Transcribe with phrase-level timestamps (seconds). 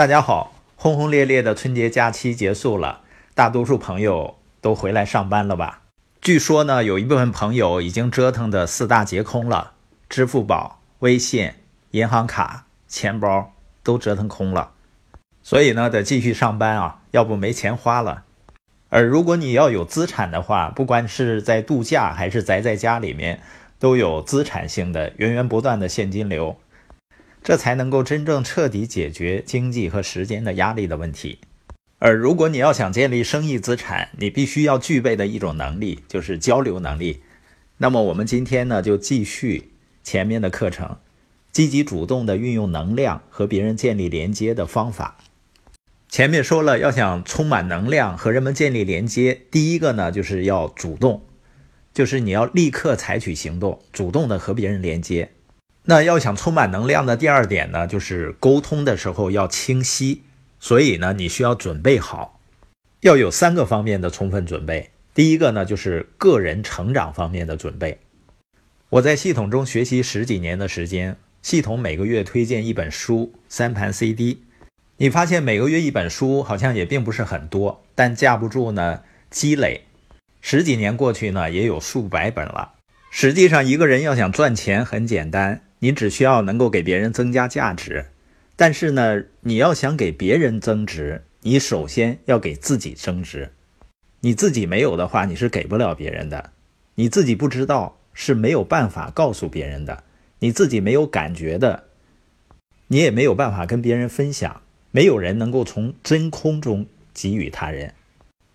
[0.00, 3.02] 大家好，轰轰烈烈的春节假期结束了，
[3.34, 5.82] 大多数朋友都回来上班了吧？
[6.22, 9.72] 据说呢，有一部分朋友已经折腾的四大皆空了，
[10.08, 11.52] 支付宝、微信、
[11.90, 13.52] 银行卡、钱包
[13.82, 14.70] 都折腾空了，
[15.42, 18.22] 所以呢，得继续上班啊，要不没钱花了。
[18.88, 23.42] 而如果你要有资产的话，不管是在度假还是宅在家里面，
[23.78, 26.56] 都有资产性的源源不断的现金流，
[27.42, 31.38] 这才能够真正彻底解决经济和时间的压力的问题。
[31.98, 37.22] 而如果你要想建立生意资产，你必须要具备的一种能力就是交流能力。
[37.78, 39.70] 那么我们今天呢，就继续
[40.02, 40.96] 前面的课程，
[41.52, 45.18] 积极主动的运用能量和别人建立连接的方法。
[46.08, 51.22] 前面说了，要想充满能量和人们建立连接，第一个呢就是要主动，
[51.94, 55.30] 就是你要立刻采取行动，主动的和别人连接。
[55.90, 60.22] 那要想充满能量的第二点呢，就是沟通的时候要清晰。
[60.60, 62.38] 所以呢，你需要准备好，
[63.00, 64.90] 要有三个方面的充分准备。
[65.12, 67.98] 第一个呢，就是个人成长方面的准备。
[68.90, 74.44] 我在系统中学习十几年的时间，系统每个月推荐一本书，三盘 CD。
[74.98, 79.86] 你发现每个月一本书好像也并不是很多，但架不住呢积累，
[80.40, 82.74] 十几年过去呢也有数百本了。
[83.10, 88.06] 实际上，一个人要想赚钱很简单，你只需要能够给别人增加价值。
[88.56, 93.50] 但是呢，你要想给别人增值，你首先要给自己增值。
[94.20, 96.50] 你自己没有的话，你是给不了别人的。
[96.94, 100.04] 你自己不知道是没有办法告诉别人的，
[100.40, 101.84] 你自己没有感觉的，
[102.88, 104.62] 你也没有办法跟别人分享。
[104.90, 107.94] 没有人能够从真空中给予他人。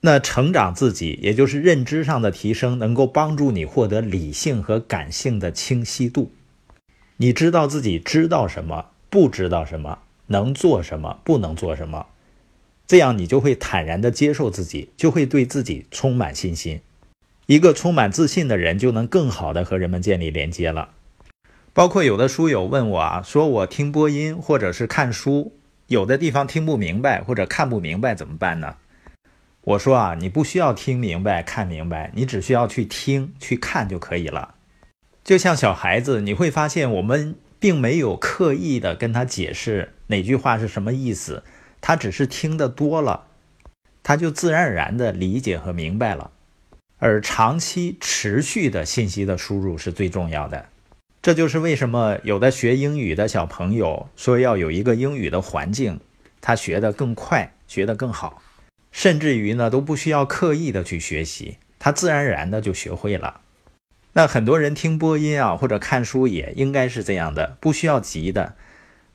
[0.00, 6.32] 那成长自己，也就是认知上的提升，能够帮助你获得理性和感性的清晰度。
[7.22, 12.06] 你知道自己知道什么，不知道什么，能做什么，不能做什么，
[12.86, 16.80] 这样你就会坦然地接受自己，就会对自己充满信心。
[17.44, 20.92] 一个充满自信的人，就能更好地和人们建立连接了。
[21.74, 25.52] 包括有的书友问我啊，说我听播音或者是看书。
[25.88, 28.76] 有的地方听不明白或者看不明白怎么办呢？
[29.60, 34.54] 我说啊，你不需要听明白看明白，你只需要去听去看就可以了。
[35.30, 41.44] 就像小孩子，你会发现我们并没有刻意的跟他解释哪句话是什么意思，
[41.80, 43.28] 他只是听得多了，
[44.02, 46.32] 他就自然而然的理解和明白了。
[46.98, 50.66] 而长期持续的信息的输入是最重要的。
[51.22, 56.00] 这就是为什么有的学英语的小朋友说要有一个英语的环境，
[56.40, 58.42] 他学得更快，学得更好，
[58.90, 63.42] 甚至于呢都不需要刻意的去学习，他自然而然的就学会了。
[64.12, 68.54] 那很多人听播音啊或者看书也应该是这样的，不需要急的，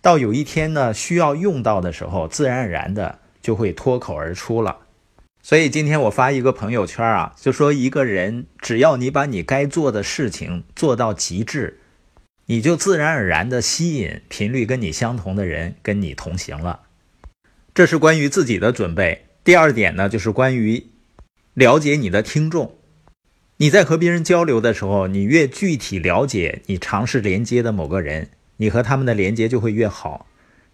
[0.00, 4.78] 到有一天呢需要用到的时候，自然而然的就会脱口而出了。
[5.42, 11.78] 所以今天我发一个朋友圈啊，就说一个人只要你把你该做的事情做到极致。
[12.46, 16.80] 你就自然而然的吸引频率跟你相同的人跟你同行了，
[17.72, 19.26] 这是关于自己的准备。
[19.42, 20.86] 第二点呢，就是关于
[21.54, 22.76] 了解你的听众。
[23.62, 30.26] 你在和别人交流的时候，你越具体了解你尝试连接的某个人，你和他们的连接就会越好。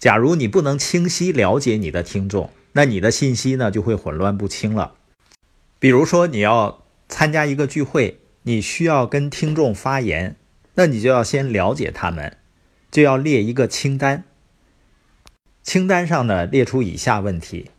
[0.00, 4.94] 假如你不能清晰了解你的听众，那你的信息呢就会混乱不清了。
[5.78, 10.34] 比如说你要参加一个聚会，你需要跟听众发言。
[10.74, 12.36] 那你就要先了解他们，
[12.90, 14.24] 就要列一个清单。
[15.62, 17.70] 清单上呢列出以下问题：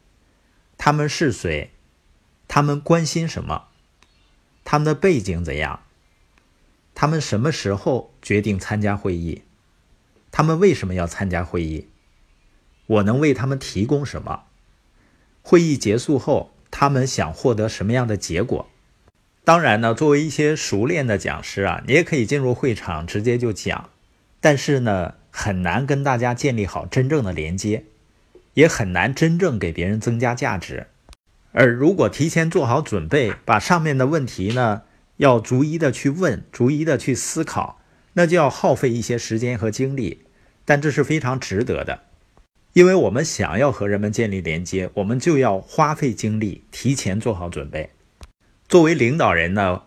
[0.77, 1.71] 他们是谁？
[2.47, 3.65] 他们关心什么？
[4.73, 5.81] 他们的背景怎样？
[6.95, 9.43] 他们什么时候决定参加会议？
[10.31, 11.89] 他们为什么要参加会议？
[12.87, 14.45] 我能为他们提供什么？
[15.43, 18.67] 会议结束后，他们想获得什么样的结果？
[19.43, 23.91] 当然呢，作为一些熟练的讲师啊，你也可以进入会场直接就讲，
[24.41, 27.85] 但是呢，很难跟大家建立好真正的连接，
[28.55, 30.87] 也很难真正给别人增加价值。
[31.53, 34.81] 而如果提前做好准备，把上面的问题呢，
[35.17, 37.79] 要逐一的去问，逐一的去思考，
[38.13, 40.23] 那就要耗费一些时间和精力，
[40.65, 42.01] 但这是非常值得的，
[42.73, 47.91] 因为我们想要和人们建立连接，我们就要花费精力，提前做好准备。
[48.67, 49.83] 作为领导人呢，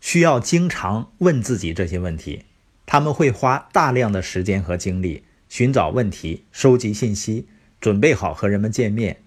[0.00, 2.44] 需要经常问自己这些问题。
[2.84, 7.46] 他们会花大量的时间和精力寻找问题、收集信息、
[7.80, 9.22] 准备好和人们见面。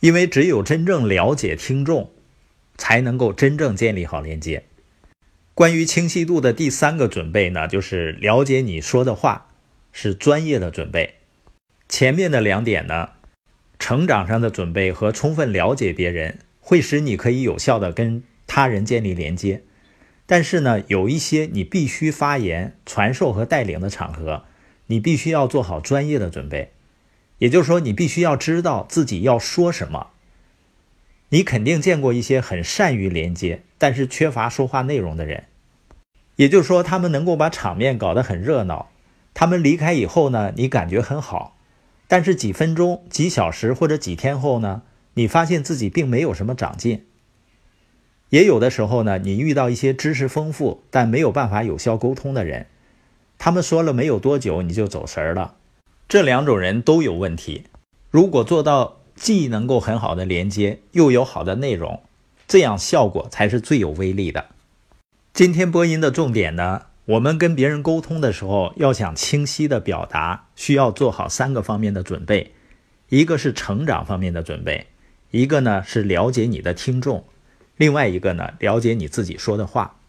[0.00, 2.10] 因为只有真正了解听众，
[2.76, 4.64] 才能够真正建立好连接。
[5.54, 9.48] 关于清晰度的第三个准备呢，就是了解你说的话
[9.92, 11.16] 是专业的准备。
[11.86, 13.10] 前面的两点呢，
[13.78, 19.64] 成长上的准备和充分了解别人，会使你可以有效的跟他人建立连接。
[20.24, 24.44] 但是呢，有一些你必须发言、传授和带领的场合，
[24.86, 26.72] 你必须要做好专业的准备。
[27.40, 30.08] 也就是说，你必须要知道自己要说什么。
[31.30, 35.44] 你肯定见过一些很善于连接，但是缺乏说话内容的人。
[36.36, 38.90] 也就是说，他们能够把场面搞得很热闹。
[39.32, 41.56] 他们离开以后呢，你感觉很好。
[42.08, 44.82] 但是几分钟、几小时或者几天后呢，
[45.14, 47.06] 你发现自己并没有什么长进。
[48.28, 52.66] 也有的时候呢，你遇到一些知识丰富但没有办法有效沟通的人，
[53.38, 55.54] 他们说了没有多久你就走神儿了。
[56.10, 57.62] 这两种人都有问题。
[58.10, 62.02] 如果做到既能够很好的连接，又有好的内容，
[62.48, 64.46] 这样效果才是最有威力的。
[65.32, 66.86] 今天播音的重点呢？
[67.04, 72.50] 我们跟别人沟通的时候，要想清晰的表达，需要做好三个方面的准备：
[73.08, 74.88] 一个是成长方面的准备，
[75.30, 77.22] 一个呢是了解你的听众，
[77.76, 79.99] 另外一个呢了解你自己说的话。